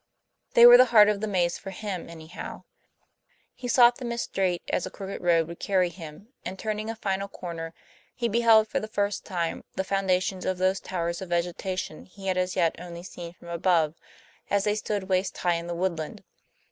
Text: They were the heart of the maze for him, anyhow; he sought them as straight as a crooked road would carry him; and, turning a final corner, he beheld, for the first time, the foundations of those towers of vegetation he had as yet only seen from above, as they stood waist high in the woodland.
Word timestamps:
They 0.55 0.65
were 0.65 0.77
the 0.77 0.85
heart 0.85 1.09
of 1.09 1.21
the 1.21 1.27
maze 1.27 1.59
for 1.59 1.69
him, 1.69 2.09
anyhow; 2.09 2.63
he 3.53 3.67
sought 3.67 3.97
them 3.97 4.11
as 4.11 4.23
straight 4.23 4.63
as 4.67 4.87
a 4.87 4.89
crooked 4.89 5.21
road 5.21 5.47
would 5.47 5.59
carry 5.59 5.89
him; 5.89 6.29
and, 6.43 6.57
turning 6.57 6.89
a 6.89 6.95
final 6.95 7.27
corner, 7.27 7.75
he 8.15 8.27
beheld, 8.27 8.67
for 8.67 8.79
the 8.79 8.87
first 8.87 9.25
time, 9.25 9.63
the 9.75 9.83
foundations 9.83 10.43
of 10.43 10.57
those 10.57 10.79
towers 10.79 11.21
of 11.21 11.29
vegetation 11.29 12.05
he 12.07 12.25
had 12.25 12.37
as 12.39 12.55
yet 12.55 12.75
only 12.79 13.03
seen 13.03 13.33
from 13.33 13.49
above, 13.49 13.93
as 14.49 14.63
they 14.63 14.73
stood 14.73 15.03
waist 15.07 15.37
high 15.37 15.53
in 15.53 15.67
the 15.67 15.75
woodland. 15.75 16.23